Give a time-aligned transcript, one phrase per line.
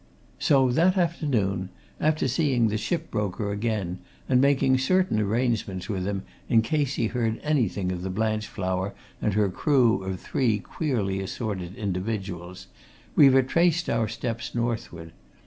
[0.39, 1.69] So that afternoon,
[1.99, 7.05] after seeing the ship broker again, and making certain arrangements with him in case he
[7.05, 12.65] heard anything of the Blanchflower and her crew of three queerly assorted individuals,
[13.15, 15.11] we retraced our steps northward.